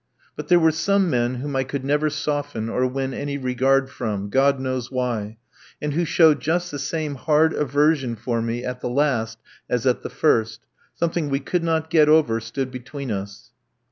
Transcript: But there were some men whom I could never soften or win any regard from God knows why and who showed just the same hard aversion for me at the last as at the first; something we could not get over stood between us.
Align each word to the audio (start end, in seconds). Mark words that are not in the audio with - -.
But 0.35 0.47
there 0.47 0.57
were 0.59 0.71
some 0.71 1.11
men 1.11 1.35
whom 1.35 1.55
I 1.55 1.63
could 1.63 1.85
never 1.85 2.09
soften 2.09 2.69
or 2.69 2.87
win 2.87 3.13
any 3.13 3.37
regard 3.37 3.87
from 3.91 4.31
God 4.31 4.59
knows 4.59 4.89
why 4.89 5.37
and 5.79 5.93
who 5.93 6.05
showed 6.05 6.39
just 6.41 6.71
the 6.71 6.79
same 6.79 7.13
hard 7.13 7.53
aversion 7.53 8.15
for 8.15 8.41
me 8.41 8.65
at 8.65 8.81
the 8.81 8.89
last 8.89 9.37
as 9.69 9.85
at 9.85 10.01
the 10.01 10.09
first; 10.09 10.61
something 10.95 11.29
we 11.29 11.39
could 11.39 11.63
not 11.63 11.91
get 11.91 12.09
over 12.09 12.39
stood 12.39 12.71
between 12.71 13.11
us. 13.11 13.51